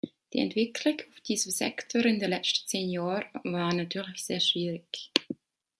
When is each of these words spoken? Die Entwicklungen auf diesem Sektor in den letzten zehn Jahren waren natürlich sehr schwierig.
Die 0.33 0.39
Entwicklungen 0.39 1.03
auf 1.11 1.21
diesem 1.21 1.51
Sektor 1.51 2.03
in 2.05 2.17
den 2.19 2.31
letzten 2.31 2.67
zehn 2.67 2.89
Jahren 2.89 3.25
waren 3.43 3.77
natürlich 3.77 4.25
sehr 4.25 4.39
schwierig. 4.39 5.11